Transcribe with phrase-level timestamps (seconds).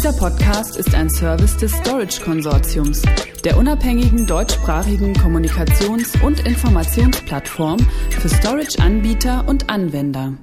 [0.00, 3.02] Dieser Podcast ist ein Service des Storage Konsortiums,
[3.44, 10.38] der unabhängigen deutschsprachigen Kommunikations- und Informationsplattform für Storage-Anbieter und Anwender.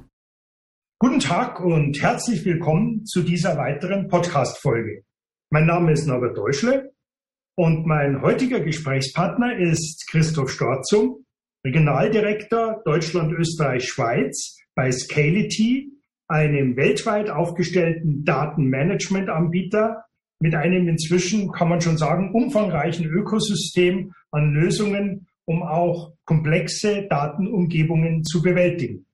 [1.00, 5.02] Guten Tag und herzlich willkommen zu dieser weiteren Podcast-Folge.
[5.50, 6.92] Mein Name ist Norbert Deutschle
[7.56, 11.24] und mein heutiger Gesprächspartner ist Christoph Storzum,
[11.66, 15.97] Regionaldirektor Deutschland, Österreich, Schweiz bei Scality,
[16.28, 20.04] einem weltweit aufgestellten Datenmanagement-Anbieter
[20.40, 28.22] mit einem inzwischen, kann man schon sagen, umfangreichen Ökosystem an Lösungen, um auch komplexe Datenumgebungen
[28.24, 29.06] zu bewältigen.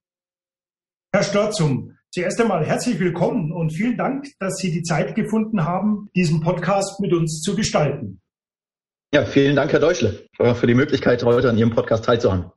[1.13, 6.09] Herr Storzum, zuerst einmal herzlich willkommen und vielen Dank, dass Sie die Zeit gefunden haben,
[6.13, 8.19] diesen Podcast mit uns zu gestalten.
[9.13, 12.51] Ja, vielen Dank, Herr Deutschle, für die Möglichkeit, heute an Ihrem Podcast teilzuhaben.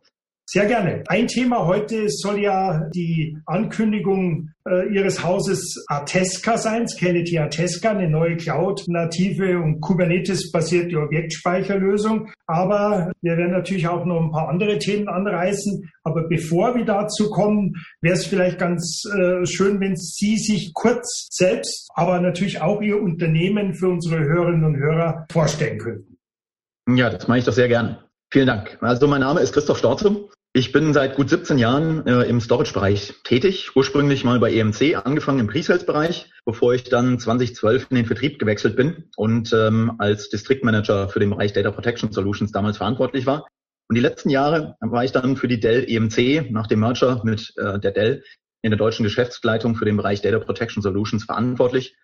[0.51, 1.05] Sehr gerne.
[1.09, 8.09] Ein Thema heute soll ja die Ankündigung äh, Ihres Hauses Atesca sein, Scality Atesca, eine
[8.09, 12.31] neue Cloud-native und Kubernetes-basierte Objektspeicherlösung.
[12.47, 15.87] Aber wir werden natürlich auch noch ein paar andere Themen anreißen.
[16.03, 21.29] Aber bevor wir dazu kommen, wäre es vielleicht ganz äh, schön, wenn Sie sich kurz
[21.31, 26.17] selbst, aber natürlich auch Ihr Unternehmen für unsere Hörerinnen und Hörer vorstellen könnten.
[26.97, 27.99] Ja, das mache ich doch sehr gerne.
[28.31, 28.79] Vielen Dank.
[28.81, 30.31] Also mein Name ist Christoph Storzum.
[30.55, 35.41] Ich bin seit gut 17 Jahren äh, im Storage-Bereich tätig, ursprünglich mal bei EMC, angefangen
[35.41, 40.61] im Pre-Sales-Bereich, bevor ich dann 2012 in den Vertrieb gewechselt bin und ähm, als District
[40.63, 43.47] Manager für den Bereich Data Protection Solutions damals verantwortlich war.
[43.89, 47.53] Und die letzten Jahre war ich dann für die Dell EMC nach dem Merger mit
[47.59, 48.25] äh, der Dell
[48.63, 51.95] in der deutschen Geschäftsleitung für den Bereich Data Protection Solutions verantwortlich,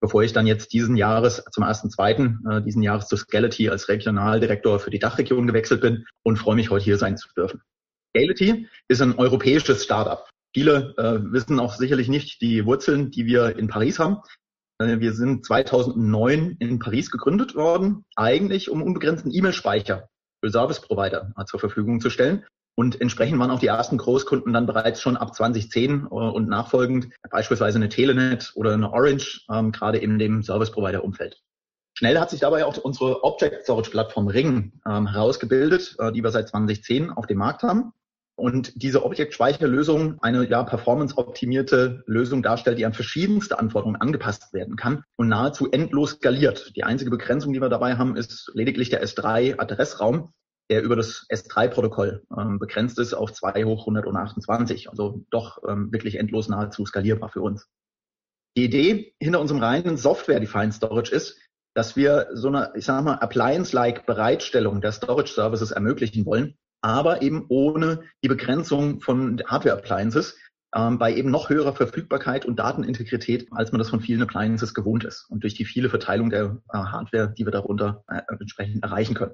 [0.00, 3.88] bevor ich dann jetzt diesen Jahres zum ersten, zweiten, äh, diesen Jahres zu Scality als
[3.88, 7.62] Regionaldirektor für die Dachregion gewechselt bin und freue mich, heute hier sein zu dürfen.
[8.16, 10.28] Scality ist ein europäisches Startup.
[10.54, 14.18] Viele äh, wissen auch sicherlich nicht die Wurzeln, die wir in Paris haben.
[14.78, 20.08] Äh, wir sind 2009 in Paris gegründet worden, eigentlich um unbegrenzten E-Mail-Speicher
[20.40, 22.44] für Service-Provider äh, zur Verfügung zu stellen.
[22.76, 27.08] Und entsprechend waren auch die ersten Großkunden dann bereits schon ab 2010 äh, und nachfolgend,
[27.30, 31.40] beispielsweise eine Telenet oder eine Orange, ähm, gerade in dem Service-Provider-Umfeld.
[31.96, 36.30] Schnell hat sich dabei auch unsere Object Storage Plattform Ring ähm, herausgebildet, äh, die wir
[36.30, 37.92] seit 2010 auf dem Markt haben
[38.36, 45.04] und diese Objektspeicherlösung eine ja, performance-optimierte Lösung darstellt, die an verschiedenste Anforderungen angepasst werden kann
[45.16, 46.72] und nahezu endlos skaliert.
[46.76, 50.30] Die einzige Begrenzung, die wir dabei haben, ist lediglich der S3-Adressraum,
[50.70, 56.16] der über das S3-Protokoll ähm, begrenzt ist auf 2 hoch 128, also doch ähm, wirklich
[56.16, 57.68] endlos nahezu skalierbar für uns.
[58.56, 61.38] Die Idee hinter unserem reinen Software-Defined Storage ist,
[61.74, 67.22] dass wir so eine, ich sage mal, Appliance-like Bereitstellung der Storage Services ermöglichen wollen, aber
[67.22, 70.36] eben ohne die Begrenzung von Hardware-Appliances
[70.74, 75.04] ähm, bei eben noch höherer Verfügbarkeit und Datenintegrität, als man das von vielen Appliances gewohnt
[75.04, 79.14] ist und durch die viele Verteilung der äh, Hardware, die wir darunter äh, entsprechend erreichen
[79.14, 79.32] können.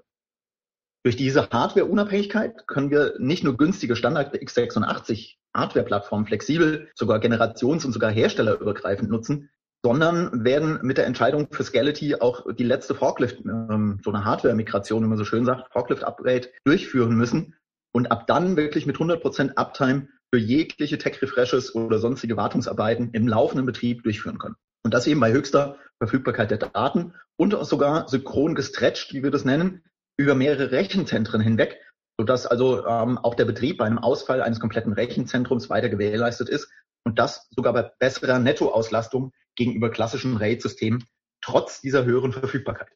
[1.02, 7.90] Durch diese Hardware-Unabhängigkeit können wir nicht nur günstige Standard x86 Hardware-Plattformen flexibel, sogar generations- und
[7.90, 9.50] sogar herstellerübergreifend nutzen,
[9.84, 15.02] sondern werden mit der Entscheidung für Scality auch die letzte Forklift, ähm, so eine Hardware-Migration,
[15.02, 17.54] wie man so schön sagt, Forklift-Upgrade durchführen müssen
[17.92, 23.66] und ab dann wirklich mit 100% Uptime für jegliche Tech-Refreshes oder sonstige Wartungsarbeiten im laufenden
[23.66, 24.56] Betrieb durchführen können.
[24.84, 29.30] Und das eben bei höchster Verfügbarkeit der Daten und auch sogar synchron gestretched, wie wir
[29.30, 29.82] das nennen,
[30.16, 31.80] über mehrere Rechenzentren hinweg,
[32.18, 36.70] sodass also ähm, auch der Betrieb beim Ausfall eines kompletten Rechenzentrums weiter gewährleistet ist
[37.04, 41.04] und das sogar bei besserer Nettoauslastung gegenüber klassischen RAID-Systemen,
[41.40, 42.90] trotz dieser höheren Verfügbarkeit.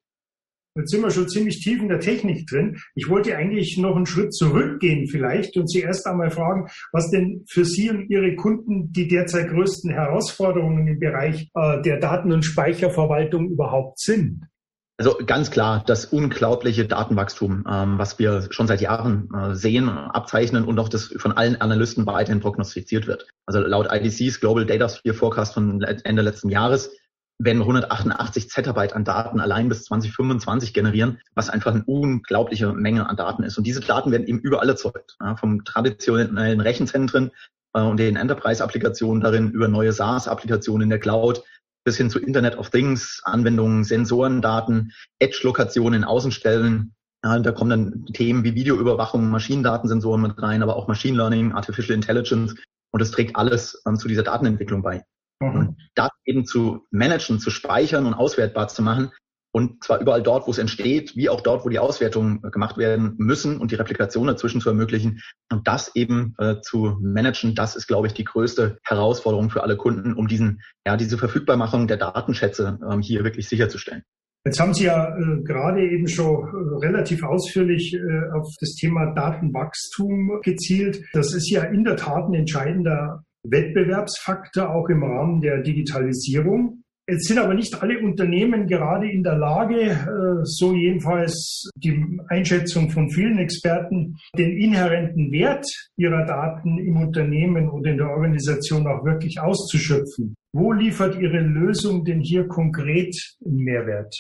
[0.77, 2.81] Jetzt sind wir schon ziemlich tief in der Technik drin.
[2.97, 7.45] Ich wollte eigentlich noch einen Schritt zurückgehen vielleicht und Sie erst einmal fragen, was denn
[7.49, 12.45] für Sie und Ihre Kunden die derzeit größten Herausforderungen im Bereich äh, der Daten- und
[12.45, 14.49] Speicherverwaltung überhaupt sind.
[14.97, 20.65] Also ganz klar das unglaubliche Datenwachstum, ähm, was wir schon seit Jahren äh, sehen, abzeichnen
[20.65, 23.27] und auch das von allen Analysten weiterhin prognostiziert wird.
[23.45, 26.93] Also laut IDCs Global Data Sphere Forecast von Ende letzten Jahres
[27.41, 33.17] werden 188 Zettabyte an Daten allein bis 2025 generieren, was einfach eine unglaubliche Menge an
[33.17, 33.59] Daten ist.
[33.59, 37.33] Und diese Daten werden eben überall erzeugt, ja, vom traditionellen Rechenzentren
[37.75, 41.43] äh, und den Enterprise-Applikationen darin über neue SaaS-Applikationen in der Cloud
[41.85, 46.95] bis hin zu Internet of Things, Anwendungen, Sensorendaten, Edge-Lokationen, Außenstellen.
[47.23, 51.95] Ja, da kommen dann Themen wie Videoüberwachung, Maschinendatensensoren mit rein, aber auch Machine Learning, Artificial
[51.95, 52.55] Intelligence.
[52.91, 55.05] Und das trägt alles ähm, zu dieser Datenentwicklung bei.
[55.41, 55.55] Mhm.
[55.55, 59.11] Und das eben zu managen, zu speichern und auswertbar zu machen,
[59.55, 63.15] und zwar überall dort, wo es entsteht, wie auch dort, wo die Auswertungen gemacht werden
[63.19, 65.21] müssen und die Replikation dazwischen zu ermöglichen
[65.53, 69.77] und das eben äh, zu managen, das ist, glaube ich, die größte Herausforderung für alle
[69.77, 74.03] Kunden, um diesen, ja, diese Verfügbarmachung der Datenschätze ähm, hier wirklich sicherzustellen.
[74.45, 79.15] Jetzt haben Sie ja äh, gerade eben schon äh, relativ ausführlich äh, auf das Thema
[79.15, 81.01] Datenwachstum gezielt.
[81.13, 86.84] Das ist ja in der Tat ein entscheidender Wettbewerbsfaktor auch im Rahmen der Digitalisierung.
[87.07, 92.89] Jetzt sind aber nicht alle Unternehmen gerade in der Lage, äh, so jedenfalls die Einschätzung
[92.89, 95.67] von vielen Experten, den inhärenten Wert
[95.99, 100.35] ihrer Daten im Unternehmen und in der Organisation auch wirklich auszuschöpfen.
[100.55, 104.15] Wo liefert Ihre Lösung denn hier konkret Mehrwert?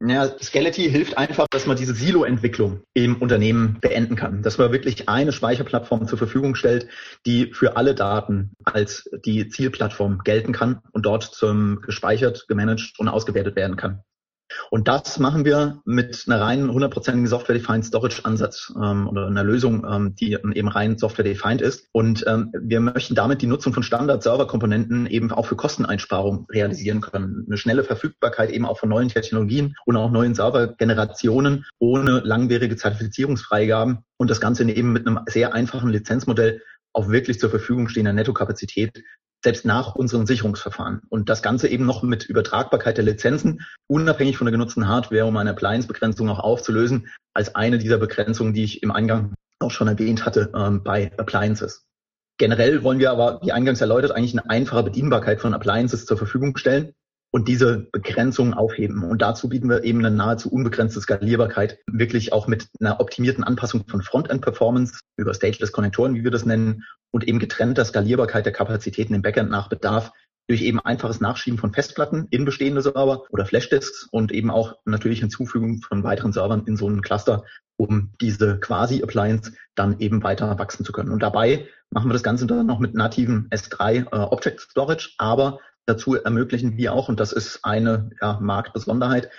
[0.00, 4.42] Ja, Skeletti hilft einfach, dass man diese Silo-Entwicklung im Unternehmen beenden kann.
[4.42, 6.86] Dass man wirklich eine Speicherplattform zur Verfügung stellt,
[7.26, 13.08] die für alle Daten als die Zielplattform gelten kann und dort zum gespeichert, gemanagt und
[13.08, 14.04] ausgewertet werden kann.
[14.70, 20.14] Und das machen wir mit einer reinen hundertprozentigen Software-Defined Storage-Ansatz ähm, oder einer Lösung, ähm,
[20.14, 21.88] die eben rein Software-Defined ist.
[21.92, 27.44] Und ähm, wir möchten damit die Nutzung von Standard-Server-Komponenten eben auch für Kosteneinsparung realisieren können.
[27.46, 33.98] Eine schnelle Verfügbarkeit eben auch von neuen Technologien und auch neuen Server-Generationen ohne langwierige Zertifizierungsfreigaben
[34.16, 36.62] und das Ganze eben mit einem sehr einfachen Lizenzmodell
[36.92, 39.04] auf wirklich zur Verfügung stehender Nettokapazität
[39.42, 41.02] selbst nach unseren Sicherungsverfahren.
[41.08, 45.36] Und das Ganze eben noch mit Übertragbarkeit der Lizenzen, unabhängig von der genutzten Hardware, um
[45.36, 50.26] eine Appliance-Begrenzung auch aufzulösen, als eine dieser Begrenzungen, die ich im Eingang auch schon erwähnt
[50.26, 51.84] hatte, ähm, bei Appliances.
[52.38, 56.56] Generell wollen wir aber, wie eingangs erläutert, eigentlich eine einfache Bedienbarkeit von Appliances zur Verfügung
[56.56, 56.94] stellen
[57.30, 59.04] und diese Begrenzungen aufheben.
[59.04, 63.84] Und dazu bieten wir eben eine nahezu unbegrenzte Skalierbarkeit, wirklich auch mit einer optimierten Anpassung
[63.86, 69.22] von Frontend-Performance über Stageless-Konnektoren, wie wir das nennen, und eben getrennter Skalierbarkeit der Kapazitäten im
[69.22, 70.12] Backend nach Bedarf
[70.48, 75.20] durch eben einfaches Nachschieben von Festplatten in bestehende Server oder Flashdisks und eben auch natürlich
[75.20, 77.44] Hinzufügung von weiteren Servern in so einen Cluster,
[77.76, 81.10] um diese quasi-Appliance dann eben weiter wachsen zu können.
[81.10, 85.60] Und dabei machen wir das Ganze dann noch mit nativen S3 äh, Object Storage, aber
[85.88, 89.30] dazu ermöglichen wir auch, und das ist eine ja, Marktbesonderheit,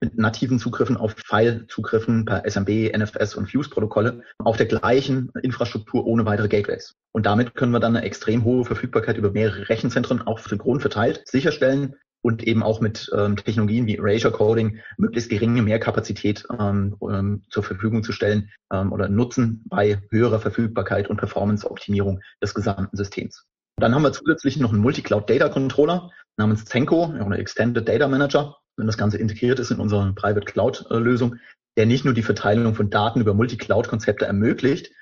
[0.00, 6.26] mit nativen Zugriffen auf File-Zugriffen per SMB, NFS und Fuse-Protokolle auf der gleichen Infrastruktur ohne
[6.26, 6.94] weitere Gateways.
[7.12, 11.26] Und damit können wir dann eine extrem hohe Verfügbarkeit über mehrere Rechenzentren auch Grund verteilt
[11.26, 17.44] sicherstellen und eben auch mit ähm, Technologien wie Erasure Coding möglichst geringe Mehrkapazität ähm, ähm,
[17.48, 23.46] zur Verfügung zu stellen ähm, oder nutzen bei höherer Verfügbarkeit und Performance-Optimierung des gesamten Systems.
[23.78, 28.56] Dann haben wir zusätzlich noch einen Multi-Cloud Data Controller namens Zenko oder Extended Data Manager,
[28.76, 31.36] wenn das Ganze integriert ist in unserer Private Cloud Lösung,
[31.76, 34.92] der nicht nur die Verteilung von Daten über Multi-Cloud-Konzepte ermöglicht,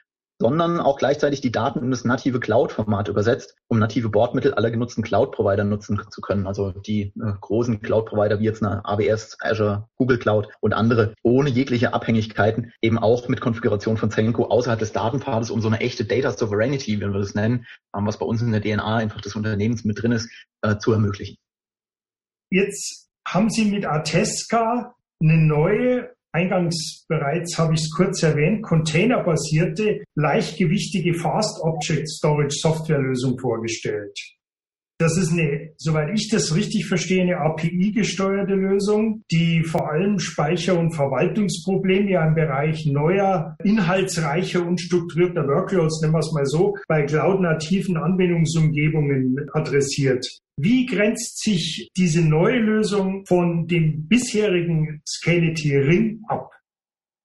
[0.45, 5.03] sondern auch gleichzeitig die Daten in das native Cloud-Format übersetzt, um native Bordmittel aller genutzten
[5.03, 6.47] Cloud-Provider nutzen zu können.
[6.47, 11.49] Also die äh, großen Cloud-Provider wie jetzt eine AWS, Azure, Google Cloud und andere, ohne
[11.49, 16.05] jegliche Abhängigkeiten, eben auch mit Konfiguration von Zenko außerhalb des Datenpfades, um so eine echte
[16.05, 17.65] Data Sovereignty, wenn wir das nennen,
[17.97, 20.29] ähm, was bei uns in der DNA einfach des Unternehmens mit drin ist,
[20.61, 21.39] äh, zu ermöglichen.
[22.51, 30.03] Jetzt haben Sie mit Atesca eine neue Eingangs bereits habe ich es kurz erwähnt, containerbasierte,
[30.17, 34.19] leichtgewichtige Fast Object Storage Softwarelösung vorgestellt.
[34.99, 40.79] Das ist eine, soweit ich das richtig verstehe, eine API-gesteuerte Lösung, die vor allem Speicher-
[40.79, 46.77] und Verwaltungsprobleme ja im Bereich neuer, inhaltsreicher und strukturierter Workloads, nennen wir es mal so,
[46.87, 50.25] bei cloud-nativen Anwendungsumgebungen adressiert.
[50.57, 56.51] Wie grenzt sich diese neue Lösung von dem bisherigen Scality Ring ab?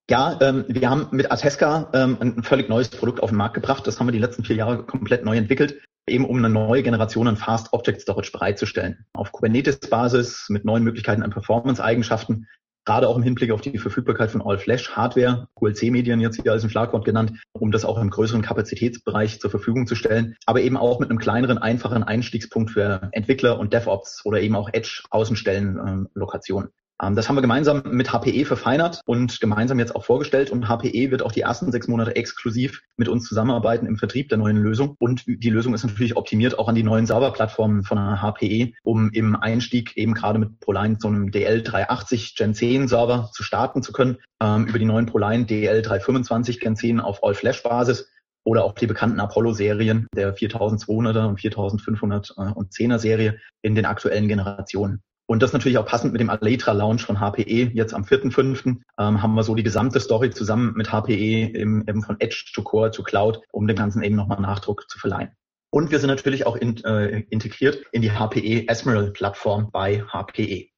[0.09, 3.85] Ja, ähm, wir haben mit Atesca ähm, ein völlig neues Produkt auf den Markt gebracht.
[3.85, 5.79] Das haben wir die letzten vier Jahre komplett neu entwickelt,
[6.09, 9.05] eben um eine neue Generation an Fast Object Storage bereitzustellen.
[9.13, 12.47] Auf Kubernetes-Basis mit neuen Möglichkeiten an Performance-Eigenschaften
[12.89, 17.05] gerade auch im Hinblick auf die Verfügbarkeit von All-Flash-Hardware, QLC-Medien jetzt hier als ein Schlagwort
[17.05, 21.11] genannt, um das auch im größeren Kapazitätsbereich zur Verfügung zu stellen, aber eben auch mit
[21.11, 26.69] einem kleineren, einfachen Einstiegspunkt für Entwickler und DevOps oder eben auch Edge-Außenstellen-Lokationen.
[27.01, 30.51] Ähm, das haben wir gemeinsam mit HPE verfeinert und gemeinsam jetzt auch vorgestellt.
[30.51, 34.37] Und HPE wird auch die ersten sechs Monate exklusiv mit uns zusammenarbeiten im Vertrieb der
[34.37, 34.95] neuen Lösung.
[34.99, 39.35] Und die Lösung ist natürlich optimiert auch an die neuen Serverplattformen von HPE, um im
[39.35, 44.17] Einstieg eben gerade mit Proline so einem DL380 Gen 10 Server zu starten zu können,
[44.41, 48.09] ähm, über die neuen Proline DL325 Gen 10 auf All-Flash-Basis
[48.45, 55.01] oder auch die bekannten Apollo-Serien der 4200er und 4510er Serie in den aktuellen Generationen.
[55.29, 57.69] Und das natürlich auch passend mit dem Aletra Launch von HPE.
[57.75, 58.77] Jetzt am 4.5.
[58.97, 62.63] Ähm, haben wir so die gesamte Story zusammen mit HPE im, eben von Edge to
[62.63, 65.29] Core to Cloud, um dem Ganzen eben nochmal Nachdruck zu verleihen.
[65.69, 70.69] Und wir sind natürlich auch in, äh, integriert in die HPE Esmeralda Plattform bei HPE.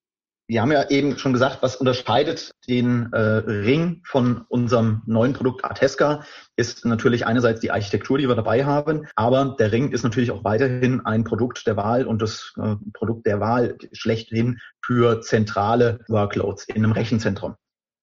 [0.47, 5.63] Wir haben ja eben schon gesagt, was unterscheidet den äh, Ring von unserem neuen Produkt
[5.63, 6.25] Artesca,
[6.57, 10.43] ist natürlich einerseits die Architektur, die wir dabei haben, aber der Ring ist natürlich auch
[10.43, 16.65] weiterhin ein Produkt der Wahl und das äh, Produkt der Wahl schlechthin für zentrale Workloads
[16.65, 17.55] in einem Rechenzentrum.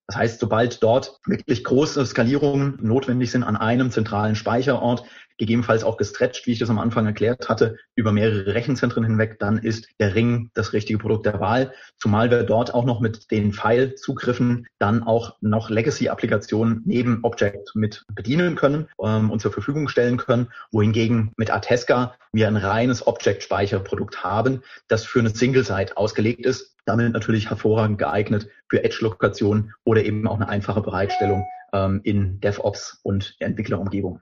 [0.07, 5.03] Das heißt, sobald dort wirklich große Skalierungen notwendig sind an einem zentralen Speicherort,
[5.39, 9.57] gegebenenfalls auch gestretcht, wie ich das am Anfang erklärt hatte, über mehrere Rechenzentren hinweg, dann
[9.57, 13.53] ist der Ring das richtige Produkt der Wahl, zumal wir dort auch noch mit den
[13.53, 20.17] File-Zugriffen dann auch noch Legacy-Applikationen neben Object mit bedienen können ähm, und zur Verfügung stellen
[20.17, 26.75] können, wohingegen mit Artesca wir ein reines Object-Speicherprodukt haben, das für eine Single-Site ausgelegt ist,
[26.85, 32.99] damit natürlich hervorragend geeignet für Edge-Lokationen oder eben auch eine einfache Bereitstellung ähm, in DevOps
[33.03, 34.21] und Entwicklerumgebung.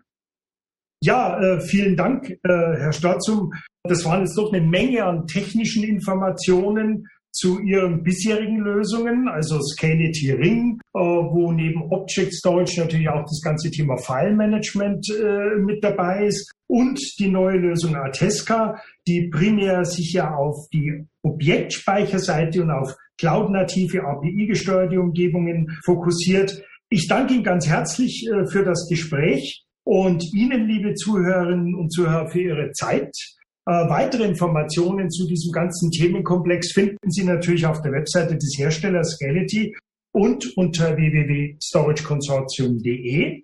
[1.03, 3.53] Ja, äh, vielen Dank, äh, Herr Starzum.
[3.83, 10.31] Das waren jetzt doch eine Menge an technischen Informationen zu Ihren bisherigen Lösungen, also Scality
[10.31, 15.83] Ring, äh, wo neben Object Storage natürlich auch das ganze Thema File Management äh, mit
[15.83, 22.71] dabei ist und die neue Lösung Artesca, die primär sich ja auf die Objektspeicherseite und
[22.71, 26.63] auf cloud-native API-gesteuerte Umgebungen fokussiert.
[26.89, 32.27] Ich danke Ihnen ganz herzlich äh, für das Gespräch und Ihnen, liebe Zuhörerinnen und Zuhörer,
[32.27, 33.15] für Ihre Zeit.
[33.65, 39.11] Äh, weitere Informationen zu diesem ganzen Themenkomplex finden Sie natürlich auf der Webseite des Herstellers
[39.11, 39.73] Scality
[40.13, 43.43] und unter www.storageconsortium.de.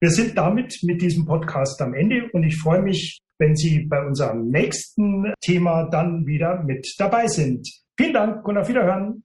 [0.00, 4.04] Wir sind damit mit diesem Podcast am Ende und ich freue mich, wenn Sie bei
[4.04, 7.66] unserem nächsten Thema dann wieder mit dabei sind.
[7.98, 9.24] Vielen Dank und auf Wiederhören.